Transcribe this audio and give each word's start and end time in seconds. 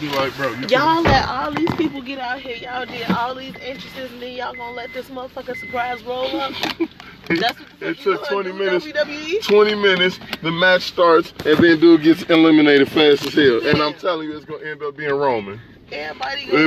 be 0.00 0.08
like, 0.10 0.34
bro, 0.36 0.50
Y'all 0.68 1.02
let 1.02 1.28
all 1.28 1.52
these 1.52 1.70
people 1.76 2.00
get 2.02 2.18
out 2.18 2.40
here. 2.40 2.56
Y'all 2.56 2.86
did 2.86 3.10
all 3.10 3.34
these 3.34 3.54
entrances, 3.60 4.12
and 4.12 4.22
then 4.22 4.36
y'all 4.36 4.54
gonna 4.54 4.72
let 4.74 4.92
this 4.92 5.06
motherfucker 5.08 5.56
surprise 5.56 6.02
roll 6.04 6.26
up. 6.40 6.52
That's 7.28 7.58
what 7.60 7.68
It 7.90 7.98
took 7.98 8.26
20 8.26 8.52
minutes. 8.52 8.86
WWE. 8.86 9.42
20 9.44 9.74
minutes, 9.76 10.18
the 10.42 10.50
match 10.50 10.82
starts, 10.82 11.32
and 11.46 11.58
then 11.58 11.78
dude 11.80 12.02
gets 12.02 12.22
eliminated 12.24 12.88
fast 12.90 13.24
as 13.26 13.34
hell. 13.34 13.66
And 13.66 13.80
I'm 13.80 13.94
telling 13.94 14.28
you, 14.28 14.36
it's 14.36 14.44
gonna 14.44 14.64
end 14.64 14.82
up 14.82 14.96
being 14.96 15.10
Roman. 15.12 15.60
It 15.92 16.16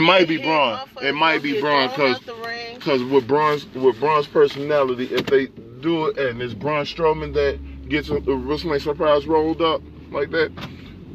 might 0.01 0.27
be 0.27 0.37
Braun. 0.37 0.79
It 1.01 1.13
might 1.15 1.41
be 1.41 1.59
Braun, 1.61 1.89
thrown 1.89 2.13
'cause- 2.13 2.15
out 2.17 2.25
the 2.25 2.47
ring. 2.47 2.79
Cause 2.79 3.01
with 3.03 3.27
Braun's 3.27 3.65
with 3.73 3.97
Braun's 3.99 4.27
personality, 4.27 5.05
if 5.05 5.25
they 5.27 5.47
do 5.81 6.07
it 6.07 6.17
and 6.17 6.41
it's 6.41 6.53
Braun 6.53 6.83
Strowman 6.85 7.33
that 7.33 7.57
gets 7.89 8.09
a, 8.09 8.15
a 8.15 8.35
wrestling 8.35 8.79
surprise 8.79 9.25
rolled 9.27 9.61
up 9.61 9.81
like 10.11 10.31
that, 10.31 10.51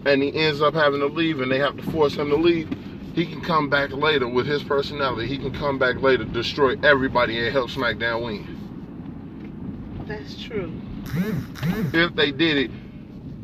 and 0.04 0.22
he 0.22 0.32
ends 0.34 0.60
up 0.62 0.74
having 0.74 1.00
to 1.00 1.06
leave, 1.06 1.40
and 1.40 1.50
they 1.50 1.58
have 1.58 1.76
to 1.76 1.82
force 1.90 2.14
him 2.14 2.28
to 2.30 2.36
leave, 2.36 2.68
he 3.14 3.26
can 3.26 3.40
come 3.40 3.68
back 3.68 3.90
later 3.90 4.28
with 4.28 4.46
his 4.46 4.62
personality. 4.62 5.26
He 5.26 5.38
can 5.38 5.52
come 5.52 5.78
back 5.78 6.00
later, 6.00 6.24
destroy 6.24 6.76
everybody, 6.82 7.38
and 7.38 7.52
help 7.52 7.70
SmackDown 7.70 8.24
win. 8.24 10.04
That's 10.06 10.40
true. 10.40 10.72
If 11.92 12.14
they 12.14 12.30
did 12.30 12.56
it, 12.56 12.70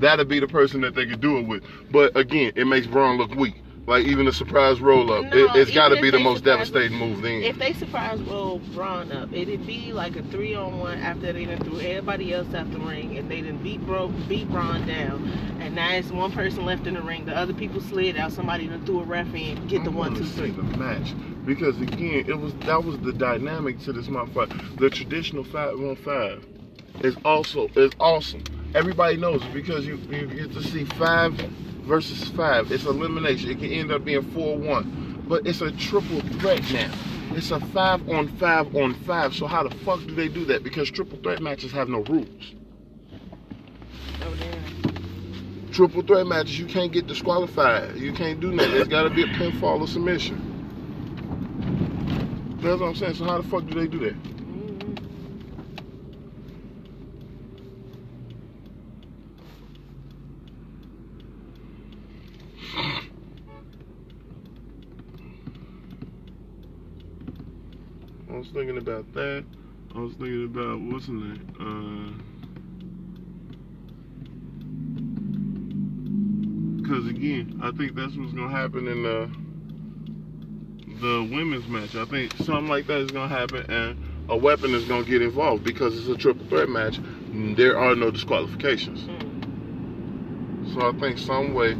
that'd 0.00 0.28
be 0.28 0.38
the 0.38 0.46
person 0.48 0.80
that 0.82 0.94
they 0.94 1.06
could 1.06 1.20
do 1.20 1.38
it 1.38 1.46
with. 1.46 1.64
But 1.90 2.16
again, 2.16 2.52
it 2.56 2.66
makes 2.66 2.86
Braun 2.86 3.18
look 3.18 3.34
weak. 3.34 3.56
Like 3.86 4.06
even 4.06 4.26
a 4.28 4.32
surprise 4.32 4.80
roll 4.80 5.12
up, 5.12 5.24
No, 5.26 5.36
it, 5.36 5.56
it's 5.56 5.70
even 5.70 5.74
got 5.74 5.88
to 5.90 6.00
be 6.00 6.10
the 6.10 6.18
most 6.18 6.42
devastating 6.42 6.96
move 6.98 7.20
then. 7.20 7.42
If 7.42 7.58
they 7.58 7.74
surprise 7.74 8.18
roll 8.22 8.58
Braun 8.72 9.12
up, 9.12 9.30
it'd 9.32 9.66
be 9.66 9.92
like 9.92 10.16
a 10.16 10.22
three 10.24 10.54
on 10.54 10.78
one 10.78 10.98
after 11.00 11.32
they 11.34 11.44
done 11.44 11.58
threw 11.58 11.80
everybody 11.80 12.32
else 12.32 12.54
out 12.54 12.70
the 12.72 12.78
ring 12.78 13.18
and 13.18 13.30
they 13.30 13.42
done 13.42 13.58
beat 13.58 13.84
Bro 13.84 14.08
beat 14.28 14.48
Braun 14.50 14.86
down. 14.86 15.28
And 15.60 15.74
now 15.74 15.92
it's 15.92 16.10
one 16.10 16.32
person 16.32 16.64
left 16.64 16.86
in 16.86 16.94
the 16.94 17.02
ring. 17.02 17.26
The 17.26 17.36
other 17.36 17.52
people 17.52 17.80
slid 17.82 18.16
out. 18.16 18.32
Somebody 18.32 18.68
done 18.68 18.86
threw 18.86 19.00
a 19.00 19.04
ref 19.04 19.34
in. 19.34 19.66
Get 19.66 19.84
the 19.84 19.90
I 19.90 19.94
one, 19.94 20.12
wanna 20.14 20.18
two, 20.20 20.24
see 20.24 20.36
three. 20.38 20.50
the 20.52 20.62
match 20.62 21.12
because 21.44 21.78
again, 21.80 22.24
it 22.26 22.38
was 22.40 22.54
that 22.60 22.82
was 22.82 22.98
the 23.00 23.12
dynamic 23.12 23.80
to 23.80 23.92
this 23.92 24.06
motherfucker. 24.06 24.78
The 24.78 24.88
traditional 24.88 25.44
five 25.44 25.74
on 25.74 25.96
five 25.96 26.46
is 27.02 27.16
also 27.22 27.68
is 27.76 27.92
awesome. 28.00 28.44
Everybody 28.74 29.18
knows 29.18 29.44
because 29.52 29.86
you 29.86 29.96
you 30.10 30.26
get 30.26 30.52
to 30.52 30.62
see 30.62 30.84
five 30.84 31.38
versus 31.84 32.28
five. 32.30 32.72
It's 32.72 32.84
elimination. 32.84 33.50
It 33.50 33.58
can 33.58 33.70
end 33.70 33.92
up 33.92 34.04
being 34.04 34.22
four 34.32 34.56
one, 34.58 35.24
but 35.28 35.46
it's 35.46 35.60
a 35.60 35.70
triple 35.72 36.20
threat 36.38 36.62
now. 36.72 36.90
It's 37.32 37.50
a 37.50 37.60
five 37.60 38.08
on 38.08 38.28
five 38.38 38.74
on 38.76 38.94
five. 39.04 39.34
So 39.34 39.46
how 39.46 39.62
the 39.66 39.74
fuck 39.84 40.00
do 40.00 40.14
they 40.14 40.28
do 40.28 40.44
that? 40.46 40.62
Because 40.64 40.90
triple 40.90 41.18
threat 41.18 41.42
matches 41.42 41.72
have 41.72 41.88
no 41.88 42.00
rules. 42.04 42.54
Oh 44.22 44.34
damn. 44.36 45.70
Triple 45.72 46.02
threat 46.02 46.26
matches, 46.26 46.58
you 46.58 46.66
can't 46.66 46.92
get 46.92 47.06
disqualified. 47.06 47.96
You 47.96 48.12
can't 48.12 48.40
do 48.40 48.52
nothing. 48.52 48.74
It's 48.76 48.88
got 48.88 49.04
to 49.04 49.10
be 49.10 49.22
a 49.22 49.26
pinfall 49.26 49.80
or 49.80 49.88
submission. 49.88 50.52
That's 52.62 52.80
what 52.80 52.88
I'm 52.88 52.94
saying. 52.94 53.14
So 53.14 53.24
how 53.24 53.40
the 53.40 53.48
fuck 53.48 53.66
do 53.66 53.78
they 53.78 53.86
do 53.86 53.98
that? 54.00 54.14
Mhm. 62.74 63.18
I 68.28 68.33
was 68.44 68.52
thinking 68.52 68.78
about 68.78 69.12
that. 69.14 69.44
I 69.94 69.98
was 69.98 70.12
thinking 70.14 70.44
about 70.44 70.80
what's 70.80 71.06
the 71.06 71.12
name? 71.12 72.20
Because 76.76 77.06
again, 77.08 77.60
I 77.62 77.70
think 77.70 77.94
that's 77.94 78.14
what's 78.16 78.32
gonna 78.32 78.50
happen 78.50 78.88
in 78.88 79.02
the 79.02 79.30
the 81.00 81.28
women's 81.34 81.66
match. 81.68 81.94
I 81.96 82.04
think 82.04 82.34
something 82.36 82.68
like 82.68 82.86
that 82.88 82.98
is 82.98 83.10
gonna 83.10 83.28
happen, 83.28 83.70
and 83.70 83.98
a 84.28 84.36
weapon 84.36 84.74
is 84.74 84.84
gonna 84.84 85.04
get 85.04 85.22
involved 85.22 85.64
because 85.64 85.98
it's 85.98 86.08
a 86.08 86.16
triple 86.16 86.46
threat 86.46 86.68
match. 86.68 87.00
There 87.32 87.78
are 87.78 87.94
no 87.94 88.10
disqualifications. 88.10 89.04
Mm. 89.04 90.74
So 90.74 90.88
I 90.88 90.92
think 90.98 91.18
some 91.18 91.54
way. 91.54 91.76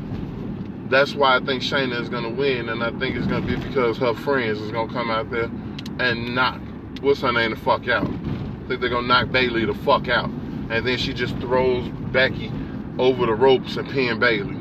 That's 0.89 1.15
why 1.15 1.37
I 1.37 1.41
think 1.41 1.63
Shayna 1.63 2.01
is 2.01 2.09
gonna 2.09 2.31
win, 2.31 2.69
and 2.69 2.83
I 2.83 2.91
think 2.99 3.17
it's 3.17 3.27
gonna 3.27 3.47
be 3.47 3.57
because 3.57 3.99
her 3.99 4.15
friends 4.15 4.61
is 4.61 4.71
gonna 4.71 4.93
come 4.93 5.11
out 5.11 5.31
there 5.31 5.51
and 5.99 6.35
knock 6.35 6.61
what's 7.01 7.21
her 7.21 7.33
name 7.33 7.51
the 7.51 7.57
fuck 7.57 7.89
out. 7.89 8.07
I 8.07 8.69
think 8.69 8.81
they're 8.81 8.91
gonna 8.91 9.07
knock 9.07 9.31
Bayley 9.31 9.65
the 9.65 9.75
fuck 9.75 10.09
out, 10.09 10.31
and 10.71 10.87
then 10.87 10.99
she 10.99 11.13
just 11.13 11.37
throws 11.39 11.89
Becky 12.13 12.51
over 12.99 13.27
the 13.27 13.35
ropes 13.35 13.77
and 13.77 13.89
pin 13.89 14.19
Bayley. 14.19 14.55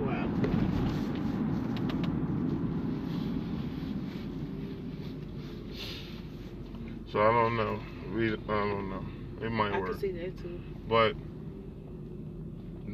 Wow. 0.00 0.28
So 7.12 7.20
I 7.20 7.32
don't 7.32 7.56
know. 7.56 7.80
We 8.14 8.32
I 8.32 8.36
don't 8.36 8.90
know. 8.90 9.04
It 9.42 9.50
might 9.50 9.72
I 9.72 9.78
work, 9.78 9.90
can 9.90 9.98
see 10.00 10.12
that 10.12 10.38
too. 10.38 10.60
but 10.88 11.14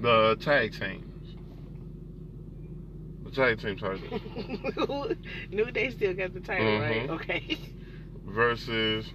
the 0.01 0.37
tag 0.41 0.73
teams, 0.73 1.05
the 1.15 1.16
tag 3.37 3.61
team 3.61 3.77
title. 3.77 4.19
New 5.51 5.71
Day 5.71 5.91
still 5.91 6.15
got 6.15 6.35
the 6.35 6.41
title, 6.41 6.81
right? 6.81 7.09
Mhm. 7.09 7.11
Okay. 7.11 7.59
versus 8.25 9.07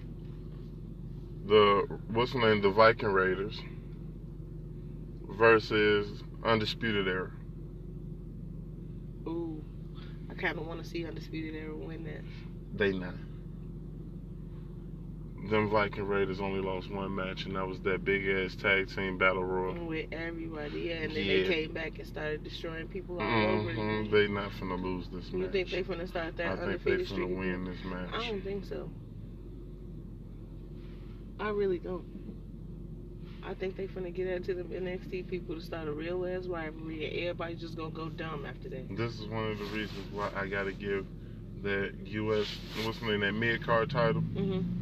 the 1.46 1.86
what's 2.08 2.32
the 2.34 2.40
name, 2.40 2.62
the 2.62 2.70
Viking 2.70 3.10
Raiders 3.12 3.60
versus 5.38 6.24
Undisputed 6.46 7.08
Era. 7.08 7.32
Ooh. 9.28 9.64
I 10.30 10.34
kind 10.36 10.58
of 10.58 10.66
want 10.68 10.84
to 10.84 10.90
see 10.90 11.06
Undisputed 11.06 11.56
Era 11.56 11.76
win 11.76 12.04
that. 12.06 12.22
They 12.74 12.92
not. 12.98 13.16
Them 15.50 15.70
Viking 15.70 16.08
Raiders 16.08 16.40
only 16.40 16.62
lost 16.62 16.92
one 16.92 17.16
match, 17.16 17.46
and 17.46 17.56
that 17.56 17.68
was 17.68 17.80
that 17.82 18.06
big 18.06 18.28
ass 18.28 18.56
tag 18.56 18.88
team 18.90 19.18
battle 19.18 19.44
royal. 19.44 19.74
With 19.88 20.06
everybody, 20.12 20.82
yeah. 20.82 21.02
And 21.02 21.16
then 21.16 21.26
Yeah. 21.26 21.44
they 21.44 21.50
came 21.50 21.74
back 21.74 21.98
and 21.98 22.08
started 22.08 22.44
destroying 22.44 22.88
people 22.88 23.20
all 23.20 23.26
over 23.26 23.72
hmm 23.72 23.80
again. 23.80 24.12
They 24.12 24.28
not 24.28 24.52
finna 24.52 24.82
lose 24.82 25.08
this 25.10 25.32
match. 25.34 25.42
You 25.42 25.48
think 25.50 25.70
they 25.72 25.84
finna 25.84 26.08
start 26.08 26.38
that 26.38 26.52
I 26.60 26.66
think 26.66 26.84
they 26.84 26.98
finna 26.98 27.06
streak? 27.08 27.38
win 27.38 27.66
this 27.66 27.84
match. 27.84 28.10
I 28.14 28.28
don't 28.30 28.44
think 28.44 28.66
so. 28.66 28.92
I 31.40 31.50
really 31.50 31.80
don't. 31.80 32.06
I 33.44 33.56
think 33.56 33.76
they 33.76 33.88
finna 33.88 34.14
get 34.14 34.28
into 34.28 34.54
the 34.54 34.64
NXT 34.64 35.24
people 35.28 35.56
to 35.56 35.62
start 35.62 35.88
a 35.88 35.92
real 35.92 36.24
ass 36.26 36.46
rivalry, 36.46 37.06
and 37.06 37.14
everybody 37.24 37.56
just 37.56 37.76
gonna 37.76 37.90
go 37.90 38.10
dumb 38.10 38.46
after 38.46 38.70
that. 38.70 38.96
This 38.96 39.20
is 39.20 39.28
one 39.28 39.52
of 39.52 39.58
the 39.58 39.66
reasons 39.66 40.06
why 40.12 40.30
I 40.36 40.46
gotta 40.48 40.72
give 40.72 41.08
that 41.64 41.94
U.S. 42.06 42.48
what's 42.86 43.00
the 43.00 43.08
name, 43.08 43.22
that 43.22 43.34
mid 43.34 43.64
card 43.64 43.90
title. 43.90 44.22
hmm 44.22 44.81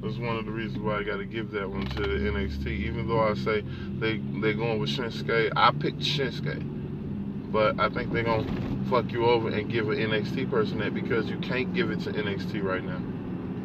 That's 0.00 0.16
one 0.18 0.36
of 0.36 0.46
the 0.46 0.50
reasons 0.50 0.80
why 0.80 0.98
I 0.98 1.02
got 1.02 1.18
to 1.18 1.24
give 1.24 1.50
that 1.52 1.68
one 1.68 1.86
to 1.86 2.02
the 2.02 2.30
NXT. 2.30 2.66
Even 2.66 3.08
though 3.08 3.20
I 3.20 3.34
say 3.34 3.62
they 3.98 4.18
they 4.40 4.54
going 4.54 4.78
with 4.78 4.90
Shinsuke, 4.90 5.52
I 5.54 5.70
picked 5.72 6.00
Shinsuke, 6.00 7.52
but 7.52 7.78
I 7.78 7.88
think 7.88 8.12
they're 8.12 8.24
gonna 8.24 8.46
fuck 8.88 9.12
you 9.12 9.26
over 9.26 9.48
and 9.48 9.70
give 9.70 9.88
an 9.90 9.98
NXT 9.98 10.50
person 10.50 10.78
that 10.78 10.94
because 10.94 11.26
you 11.26 11.38
can't 11.38 11.72
give 11.74 11.90
it 11.90 12.00
to 12.00 12.12
NXT 12.12 12.62
right 12.62 12.82
now. 12.82 13.00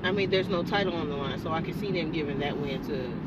I 0.04 0.12
mean, 0.12 0.30
there's 0.30 0.48
no 0.48 0.64
title 0.64 0.96
on 0.96 1.10
the 1.10 1.16
line, 1.16 1.40
so 1.40 1.52
I 1.52 1.62
can 1.62 1.78
see 1.80 1.92
them 1.92 2.12
giving 2.12 2.40
that 2.40 2.58
win 2.58 2.86
to. 2.88 3.27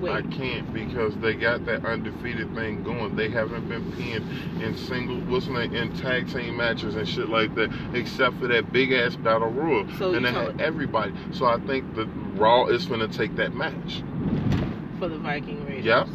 Wait, 0.00 0.12
I 0.12 0.22
can't 0.22 0.72
because 0.72 1.16
they 1.16 1.34
got 1.34 1.66
that 1.66 1.84
undefeated 1.84 2.54
thing 2.54 2.84
going. 2.84 3.16
They 3.16 3.28
haven't 3.28 3.68
been 3.68 3.90
pinned 3.92 4.62
in 4.62 4.76
single, 4.76 5.16
what's 5.22 5.46
name, 5.48 5.74
in 5.74 5.92
tag 5.96 6.32
team 6.32 6.56
matches 6.56 6.94
and 6.94 7.08
shit 7.08 7.28
like 7.28 7.54
that, 7.56 7.70
except 7.94 8.38
for 8.38 8.46
that 8.46 8.72
big 8.72 8.92
ass 8.92 9.16
battle 9.16 9.48
royal, 9.48 9.88
So 9.98 10.14
and 10.14 10.24
they 10.24 10.30
had 10.32 10.60
everybody. 10.60 11.12
So 11.32 11.46
I 11.46 11.58
think 11.66 11.96
the 11.96 12.06
Raw 12.36 12.66
is 12.66 12.86
gonna 12.86 13.08
take 13.08 13.34
that 13.36 13.54
match. 13.54 14.02
for 15.00 15.08
the 15.08 15.18
Viking 15.18 15.64
Raiders. 15.64 15.84
Yep. 15.84 16.08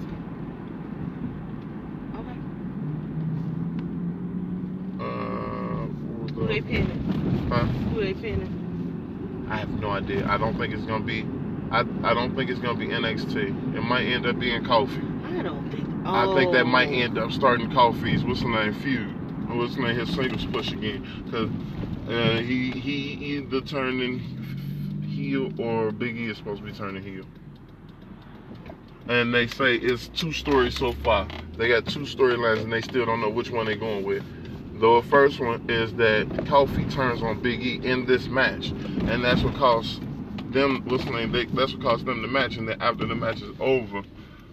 Okay. 2.16 2.38
Uh, 5.00 5.86
Who 6.34 6.48
they 6.48 6.60
the- 6.60 6.68
pinning? 6.68 7.48
Huh? 7.50 7.66
Who 7.66 8.02
they 8.02 8.14
pinning? 8.14 9.48
I 9.50 9.58
have 9.58 9.70
no 9.70 9.92
idea. 9.92 10.28
I 10.28 10.38
don't 10.38 10.58
think 10.58 10.74
it's 10.74 10.84
gonna 10.86 11.04
be. 11.04 11.26
I, 11.74 11.80
I 12.04 12.14
don't 12.14 12.36
think 12.36 12.52
it's 12.52 12.60
gonna 12.60 12.78
be 12.78 12.88
NXT. 12.88 13.76
It 13.76 13.82
might 13.82 14.04
end 14.04 14.28
up 14.28 14.38
being 14.40 14.64
Kofi. 14.64 15.02
I 15.40 15.42
don't 15.42 15.70
think. 15.72 15.88
I 16.06 16.34
think 16.36 16.52
that 16.54 16.66
might 16.68 16.90
Oh. 16.90 16.92
end 16.94 17.18
up 17.18 17.32
starting 17.32 17.70
Kofi's 17.72 18.24
what's 18.24 18.42
the 18.42 18.48
name 18.50 18.74
feud. 18.76 19.10
What's 19.50 19.76
the 19.76 19.82
name 19.82 19.98
his 19.98 20.14
singles 20.14 20.46
push 20.46 20.72
again? 20.72 21.04
Cause 21.32 21.50
uh, 22.14 22.38
he 22.42 22.72
he 22.72 23.14
either 23.38 23.62
turning 23.62 24.20
heel 25.10 25.52
or 25.60 25.92
Big 25.92 26.16
E 26.18 26.28
is 26.30 26.38
supposed 26.38 26.62
to 26.62 26.66
be 26.66 26.74
turning 26.74 27.02
heel. 27.04 27.26
And 29.08 29.34
they 29.34 29.48
say 29.48 29.76
it's 29.76 30.08
two 30.10 30.32
stories 30.32 30.78
so 30.78 30.92
far. 30.94 31.28
They 31.58 31.68
got 31.68 31.88
two 31.88 32.02
storylines 32.02 32.62
and 32.62 32.72
they 32.72 32.82
still 32.82 33.06
don't 33.06 33.20
know 33.20 33.30
which 33.30 33.50
one 33.50 33.66
they're 33.66 33.76
going 33.76 34.06
with. 34.06 34.24
The 34.80 35.02
first 35.10 35.40
one 35.40 35.66
is 35.70 35.94
that 35.96 36.28
Kofi 36.46 36.90
turns 36.92 37.22
on 37.24 37.42
Big 37.42 37.62
E 37.62 37.80
in 37.84 38.06
this 38.06 38.28
match, 38.28 38.70
and 39.08 39.24
that's 39.24 39.42
what 39.42 39.56
costs 39.56 40.00
them. 40.54 40.86
Name? 40.86 41.32
They, 41.32 41.46
that's 41.46 41.74
what 41.74 41.82
caused 41.82 42.06
them 42.06 42.22
the 42.22 42.28
match. 42.28 42.58
And 42.58 42.68
then 42.68 42.82
after 42.82 43.06
the 43.06 43.16
match 43.16 43.42
is 43.42 43.56
over, 43.60 44.04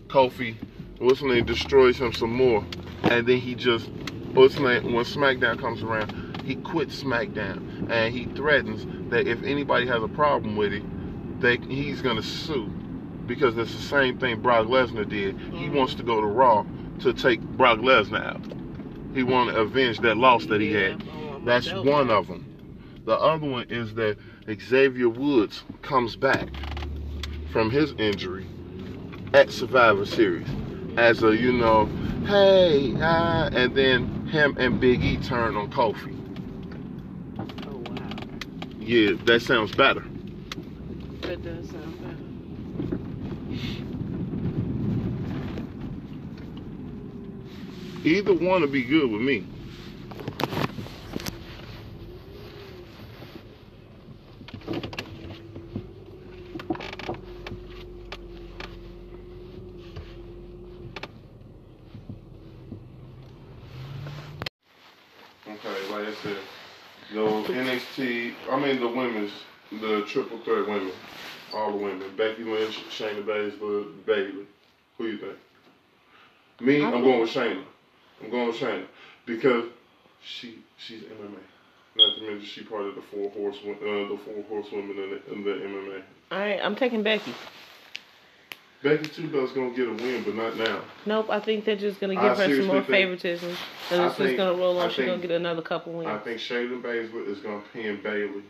Kofi, 0.08 0.56
name, 1.00 1.44
destroys 1.44 1.98
him 1.98 2.12
some 2.12 2.34
more, 2.34 2.64
and 3.04 3.26
then 3.26 3.38
he 3.38 3.54
just 3.54 3.88
name? 4.34 4.92
When 4.92 5.04
SmackDown 5.04 5.58
comes 5.58 5.82
around, 5.82 6.14
he 6.44 6.56
quits 6.56 7.02
SmackDown 7.02 7.90
and 7.90 8.14
he 8.14 8.26
threatens 8.26 8.86
that 9.10 9.26
if 9.26 9.42
anybody 9.42 9.86
has 9.86 10.02
a 10.02 10.08
problem 10.08 10.56
with 10.56 10.72
it, 10.72 10.82
they 11.40 11.58
he's 11.68 12.02
gonna 12.02 12.22
sue 12.22 12.70
because 13.26 13.56
it's 13.56 13.72
the 13.72 13.80
same 13.80 14.18
thing 14.18 14.40
Brock 14.40 14.66
Lesnar 14.66 15.08
did. 15.08 15.36
He 15.52 15.68
Mhm. 15.68 15.74
wants 15.74 15.94
to 15.94 16.02
go 16.02 16.20
to 16.20 16.26
Raw 16.26 16.64
to 17.00 17.12
take 17.12 17.40
Brock 17.40 17.78
Lesnar 17.78 18.24
out. 18.24 18.40
He 19.14 19.22
want 19.22 19.50
to 19.50 19.56
avenge 19.60 20.00
that 20.00 20.16
loss 20.16 20.46
that 20.46 20.60
he 20.60 20.72
had. 20.72 20.92
I 20.92 21.30
want 21.30 21.44
my 21.44 21.52
That's 21.52 21.72
one 21.72 22.10
of 22.10 22.26
them. 22.26 22.44
The 23.04 23.18
other 23.18 23.48
one 23.48 23.66
is 23.70 23.94
that 23.94 24.16
Xavier 24.58 25.08
Woods 25.08 25.62
comes 25.82 26.16
back 26.16 26.48
from 27.52 27.70
his 27.70 27.92
injury 27.98 28.46
at 29.34 29.50
Survivor 29.50 30.04
Series 30.06 30.48
as 30.96 31.22
a, 31.22 31.36
you 31.36 31.52
know, 31.52 31.86
hey, 32.26 32.94
ah, 33.00 33.48
and 33.52 33.74
then 33.74 34.26
him 34.26 34.54
and 34.58 34.80
Big 34.80 35.02
E 35.04 35.16
turn 35.18 35.56
on 35.56 35.70
Kofi. 35.70 36.16
Oh 37.68 37.76
wow, 37.76 38.16
Yeah, 38.78 39.12
that 39.24 39.42
sounds 39.42 39.72
better. 39.72 40.04
that 41.22 41.42
does 41.42 41.70
sound 41.70 42.00
better. 42.00 42.16
Either 48.04 48.32
one 48.32 48.62
would 48.62 48.72
be 48.72 48.82
good 48.82 49.10
with 49.10 49.20
me. 49.20 49.46
Okay, 65.48 65.79
like 65.90 66.08
I 66.08 66.14
said, 66.22 66.36
the 67.12 67.18
NXT, 67.18 68.34
I 68.50 68.60
mean 68.60 68.80
the 68.80 68.88
women's, 68.88 69.32
the 69.72 70.04
triple 70.06 70.38
threat 70.38 70.66
women, 70.66 70.92
all 71.52 71.72
the 71.72 71.78
women, 71.78 72.16
Becky 72.16 72.44
Lynch, 72.44 72.76
Shayna 72.90 73.24
Baszler, 73.24 74.04
Bayley. 74.06 74.46
Who 74.98 75.06
you 75.06 75.18
think? 75.18 75.36
Me, 76.60 76.84
I'm 76.84 77.02
going 77.02 77.20
with 77.20 77.30
Shayna. 77.30 77.64
I'm 78.22 78.30
going 78.30 78.48
with 78.48 78.56
Shayna 78.56 78.86
because 79.26 79.64
she 80.22 80.58
she's 80.76 81.02
MMA. 81.02 81.38
Not 81.96 82.16
to 82.16 82.22
mention 82.22 82.46
she 82.46 82.62
part 82.62 82.86
of 82.86 82.94
the 82.94 83.02
four 83.02 83.30
horse 83.30 83.56
uh, 83.64 83.74
the 83.74 84.18
four 84.24 84.44
horsewomen 84.48 84.96
in 84.96 85.10
the, 85.10 85.32
in 85.32 85.44
the 85.44 85.50
MMA. 85.50 86.02
All 86.30 86.38
right, 86.38 86.60
I'm 86.62 86.76
taking 86.76 87.02
Becky. 87.02 87.34
Becky 88.82 89.08
Two 89.10 89.28
Belt's 89.28 89.52
gonna 89.52 89.70
get 89.74 89.88
a 89.88 89.92
win, 89.92 90.22
but 90.24 90.34
not 90.34 90.56
now. 90.56 90.80
Nope, 91.04 91.28
I 91.30 91.38
think 91.40 91.64
they're 91.66 91.76
just 91.76 92.00
gonna 92.00 92.18
I 92.18 92.28
give 92.28 92.38
her 92.38 92.56
some 92.56 92.66
more 92.66 92.76
think- 92.76 92.86
favoritism. 92.88 93.54
And 93.90 94.02
it's 94.02 94.16
just 94.16 94.36
gonna 94.36 94.54
roll 94.58 94.78
I 94.80 94.84
on. 94.84 94.90
She's 94.90 95.04
gonna 95.06 95.20
get 95.20 95.30
another 95.32 95.62
couple 95.62 95.92
wins. 95.92 96.08
I 96.08 96.18
think 96.18 96.38
Shayna 96.38 96.80
Baszler 96.80 97.26
is 97.28 97.38
gonna 97.40 97.62
pin 97.72 98.00
Bayley 98.02 98.42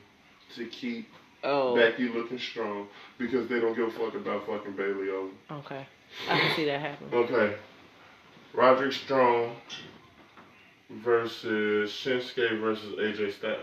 to 0.57 0.67
keep 0.67 1.09
Oh, 1.43 1.75
Becky 1.75 2.09
looking 2.09 2.39
strong 2.39 2.87
because 3.19 3.49
they 3.49 3.61
don't 3.61 3.75
give 3.75 3.89
a 3.89 3.91
fuck 3.91 4.15
about 4.15 4.47
fucking 4.47 4.73
Bayley 4.73 5.09
over. 5.09 5.31
okay. 5.53 5.87
I 6.29 6.39
can 6.39 6.55
see 6.57 6.65
that 6.67 6.81
happening. 6.81 7.15
Okay. 7.15 7.57
Roderick 8.53 8.93
Strong 8.93 9.57
versus 10.91 11.91
Shinsuke 11.93 12.61
versus 12.61 12.95
AJ 12.99 13.33
Styles. 13.35 13.59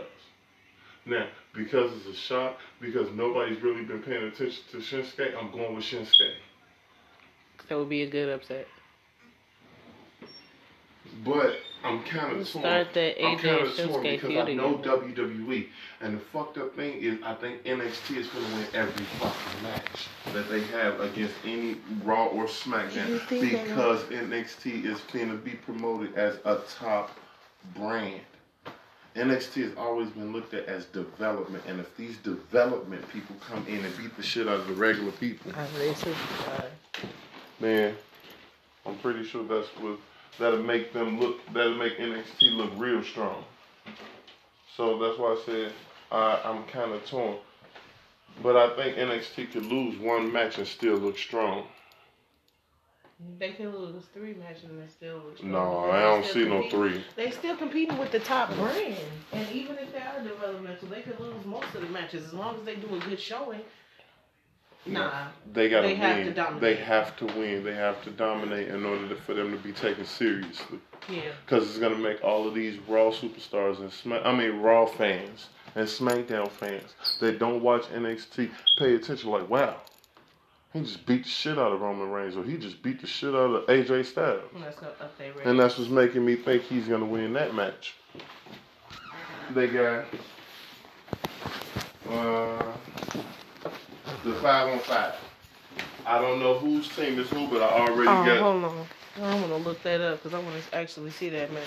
Now, 1.05 1.27
because 1.53 1.91
it's 1.97 2.05
a 2.07 2.13
shock, 2.13 2.57
because 2.81 3.09
nobody's 3.13 3.61
really 3.61 3.83
been 3.83 4.01
paying 4.01 4.23
attention 4.23 4.63
to 4.71 4.77
Shinsuke, 4.77 5.37
I'm 5.37 5.51
going 5.51 5.75
with 5.75 5.83
Shinsuke. 5.85 6.33
That 7.69 7.77
would 7.77 7.89
be 7.89 8.03
a 8.03 8.09
good 8.09 8.29
upset. 8.29 8.67
But 11.25 11.57
I'm 11.83 12.03
kind 12.03 12.31
of 12.31 12.37
Let's 12.39 12.51
torn. 12.51 12.63
start 12.63 12.93
that 12.93 13.23
I'm 13.25 13.37
AJ 13.37 13.41
kind 13.41 13.67
of 13.67 13.75
torn 13.91 14.03
because 14.03 14.29
I 14.29 14.53
know 14.53 14.75
again. 14.75 15.13
WWE, 15.15 15.67
and 16.01 16.15
the 16.17 16.21
fucked 16.21 16.57
up 16.57 16.75
thing 16.75 16.93
is, 17.01 17.19
I 17.23 17.33
think 17.35 17.63
NXT 17.63 18.17
is 18.17 18.27
going 18.27 18.45
to 18.45 18.51
win 18.55 18.65
every 18.73 19.05
fucking 19.05 19.63
match 19.63 20.07
that 20.33 20.49
they 20.49 20.61
have 20.63 20.99
against 20.99 21.33
any 21.45 21.77
Raw 22.03 22.25
or 22.27 22.45
SmackDown 22.45 23.27
because 23.29 24.03
NXT 24.03 24.85
is 24.85 24.99
going 25.13 25.29
to 25.29 25.37
be 25.37 25.51
promoted 25.51 26.15
as 26.15 26.37
a 26.45 26.59
top 26.77 27.11
brand. 27.75 28.21
NXT 29.15 29.63
has 29.63 29.71
always 29.77 30.09
been 30.11 30.31
looked 30.31 30.53
at 30.53 30.65
as 30.65 30.85
development, 30.85 31.63
and 31.67 31.79
if 31.79 31.95
these 31.97 32.17
development 32.17 33.07
people 33.11 33.35
come 33.47 33.65
in 33.67 33.83
and 33.83 33.97
beat 33.97 34.15
the 34.15 34.21
shit 34.21 34.47
out 34.47 34.59
of 34.59 34.67
the 34.67 34.73
regular 34.73 35.11
people, 35.13 35.51
I 35.55 35.65
really 35.79 35.93
superstar. 35.95 36.65
Man, 37.59 37.95
I'm 38.85 38.97
pretty 38.99 39.23
sure 39.23 39.43
that's 39.43 39.67
what 39.79 39.99
that'll 40.39 40.63
make 40.63 40.93
them 40.93 41.19
look. 41.19 41.39
That'll 41.53 41.77
make 41.77 41.97
NXT 41.97 42.55
look 42.55 42.71
real 42.77 43.03
strong. 43.03 43.43
So 44.75 44.99
that's 44.99 45.17
why 45.17 45.33
I 45.33 45.41
said 45.45 45.73
I, 46.11 46.41
I'm 46.43 46.63
kind 46.65 46.91
of 46.91 47.05
torn. 47.05 47.37
But 48.43 48.55
I 48.55 48.75
think 48.75 48.97
NXT 48.97 49.51
could 49.51 49.65
lose 49.65 49.97
one 49.99 50.31
match 50.31 50.57
and 50.57 50.67
still 50.67 50.97
look 50.97 51.17
strong. 51.17 51.65
They 53.39 53.53
can 53.53 53.75
lose 53.75 54.03
three 54.13 54.35
matches 54.35 54.65
and 54.65 54.79
they 54.79 54.87
still 54.87 55.15
look 55.17 55.37
strong. 55.37 55.51
No, 55.51 55.87
They 55.87 55.97
I 55.97 56.01
don't 56.01 56.23
still 56.23 56.43
see 56.45 56.49
no 56.49 56.69
three. 56.69 57.03
They 57.15 57.31
still 57.31 57.57
competing 57.57 57.97
with 57.97 58.11
the 58.11 58.19
top 58.19 58.53
brand, 58.55 58.95
and 59.33 59.51
even 59.51 59.75
if 59.79 59.91
they 59.91 59.99
are 59.99 60.21
developmental, 60.21 60.87
they 60.87 61.01
could 61.01 61.19
lose 61.19 61.43
most 61.43 61.73
of 61.73 61.81
the 61.81 61.87
matches 61.87 62.25
as 62.25 62.33
long 62.33 62.59
as 62.59 62.63
they 62.63 62.75
do 62.75 62.95
a 62.95 62.99
good 62.99 63.19
showing. 63.19 63.61
Nah, 64.89 65.27
They 65.53 65.69
gotta 65.69 65.87
They 65.87 65.95
have 65.95 66.17
to 66.17 66.23
win. 66.25 66.33
dominate. 66.33 66.61
they 66.61 66.75
have 66.75 67.15
to 67.17 67.25
win. 67.25 67.63
They 67.63 67.73
have 67.75 68.03
to 68.03 68.09
dominate 68.11 68.67
in 68.69 68.85
order 68.85 69.07
to, 69.09 69.15
for 69.15 69.33
them 69.33 69.51
to 69.51 69.57
be 69.57 69.71
taken 69.71 70.05
seriously. 70.05 70.79
yeah. 71.09 71.21
Because 71.45 71.69
it's 71.69 71.77
gonna 71.79 71.97
make 71.97 72.23
all 72.23 72.47
of 72.47 72.53
these 72.53 72.77
Raw 72.87 73.11
superstars 73.11 73.79
and 73.79 73.91
Smack, 73.91 74.21
I 74.25 74.35
mean 74.35 74.59
Raw 74.59 74.85
fans 74.85 75.49
and 75.75 75.87
SmackDown 75.87 76.49
fans 76.51 76.95
that 77.19 77.39
don't 77.39 77.61
watch 77.61 77.83
NXT 77.83 78.49
pay 78.77 78.95
attention. 78.95 79.29
Like, 79.29 79.49
wow, 79.49 79.77
he 80.73 80.81
just 80.81 81.05
beat 81.05 81.23
the 81.23 81.29
shit 81.29 81.57
out 81.57 81.71
of 81.71 81.81
Roman 81.81 82.09
Reigns, 82.09 82.35
or 82.35 82.43
he 82.43 82.57
just 82.57 82.81
beat 82.81 82.99
the 83.01 83.07
shit 83.07 83.33
out 83.33 83.51
of 83.53 83.65
AJ 83.67 84.05
Styles, 84.05 84.43
And 84.53 84.63
that's 84.63 84.79
gonna 84.79 84.91
up 84.99 85.17
their 85.17 85.33
and 85.45 85.59
that's 85.59 85.77
what's 85.77 85.89
making 85.89 86.25
me 86.25 86.35
think 86.35 86.63
he's 86.63 86.87
gonna 86.87 87.05
win 87.05 87.33
that 87.33 87.53
match. 87.53 87.95
They 89.53 89.67
got 89.67 90.05
uh, 92.09 92.73
the 94.27 94.35
five 94.35 94.67
on 94.71 94.79
five. 94.79 95.15
I 96.05 96.19
don't 96.21 96.39
know 96.39 96.57
whose 96.57 96.87
team 96.95 97.19
is 97.19 97.29
who, 97.29 97.47
but 97.47 97.61
I 97.61 97.87
already 97.87 98.09
Oh, 98.09 98.25
got. 98.25 98.39
hold 98.39 98.63
on. 98.63 98.87
I 99.21 99.35
want 99.35 99.47
to 99.47 99.55
look 99.57 99.81
that 99.83 99.99
up 100.01 100.21
because 100.21 100.33
I 100.33 100.39
want 100.43 100.55
to 100.63 100.75
actually 100.75 101.11
see 101.11 101.29
that 101.29 101.51
match. 101.51 101.63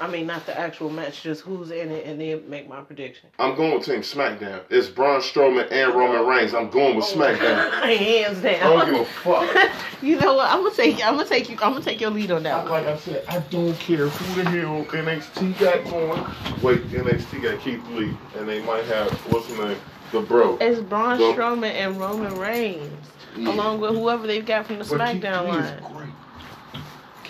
I 0.00 0.06
mean, 0.06 0.28
not 0.28 0.46
the 0.46 0.58
actual 0.58 0.90
match, 0.90 1.22
just 1.22 1.40
who's 1.42 1.72
in 1.72 1.90
it, 1.90 2.06
and 2.06 2.20
then 2.20 2.48
make 2.48 2.68
my 2.68 2.80
prediction. 2.82 3.30
I'm 3.40 3.56
going 3.56 3.74
with 3.74 3.84
Team 3.84 4.00
SmackDown. 4.02 4.60
It's 4.70 4.86
Braun 4.88 5.20
Strowman 5.20 5.70
and 5.72 5.92
Roman 5.92 6.24
Reigns. 6.24 6.54
I'm 6.54 6.70
going 6.70 6.94
with 6.96 7.04
oh, 7.08 7.16
SmackDown. 7.16 7.82
Hands 7.98 8.40
down. 8.40 8.54
I 8.54 8.58
don't 8.60 8.90
give 8.92 9.00
a 9.00 9.04
fuck. 9.04 9.72
you 10.02 10.16
know 10.20 10.34
what? 10.34 10.48
I'm 10.50 10.62
gonna 10.62 10.74
take. 10.74 11.04
I'm 11.04 11.16
gonna 11.16 11.28
take 11.28 11.50
you. 11.50 11.56
I'm 11.60 11.72
gonna 11.72 11.84
take 11.84 12.00
your 12.00 12.10
lead 12.10 12.30
on 12.30 12.44
that 12.44 12.62
one. 12.62 12.70
Like 12.70 12.86
I 12.86 12.96
said, 12.96 13.24
I 13.28 13.40
don't 13.40 13.74
care 13.80 14.06
who 14.08 14.42
the 14.42 14.48
hell 14.50 14.84
NXT 14.84 15.58
got 15.58 15.84
going. 15.90 16.62
Wait, 16.62 16.88
NXT 16.90 17.42
got 17.42 17.60
Keith 17.60 17.84
Lee, 17.88 18.16
and 18.36 18.48
they 18.48 18.62
might 18.62 18.84
have 18.84 19.10
what's 19.32 19.48
his 19.48 19.58
name, 19.58 19.78
the 20.12 20.20
bro. 20.20 20.56
It's 20.60 20.80
Braun 20.80 21.18
the, 21.18 21.24
Strowman 21.24 21.70
and 21.70 21.98
Roman 22.00 22.38
Reigns, 22.38 22.92
yeah. 23.36 23.50
along 23.52 23.80
with 23.80 23.94
whoever 23.94 24.26
they've 24.26 24.44
got 24.44 24.66
from 24.66 24.78
the 24.78 24.84
but 24.84 25.00
SmackDown 25.00 25.48
line. 25.48 25.82
Great. 25.92 26.08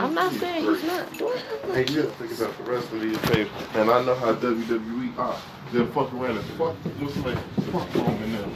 I'm 0.00 0.14
not 0.14 0.30
he's 0.30 0.40
saying 0.40 0.64
great. 0.64 0.80
he's 0.80 0.88
not. 0.88 1.12
Hey, 1.12 1.80
you 1.80 2.02
gotta 2.02 2.14
think 2.14 2.38
about 2.38 2.56
the 2.56 2.70
rest 2.70 2.92
of 2.92 3.00
these 3.00 3.18
people. 3.18 3.58
And 3.74 3.90
I 3.90 4.04
know 4.04 4.14
how 4.14 4.34
WWE 4.34 5.18
are. 5.18 5.34
Ah, 5.34 5.44
they're 5.72 5.86
fucking 5.86 6.18
around 6.18 6.36
and 6.38 6.46
fuck, 6.50 6.76
what's 7.00 7.16
like, 7.18 7.38
fuck 7.72 7.94
Roman 7.94 8.32
now. 8.32 8.48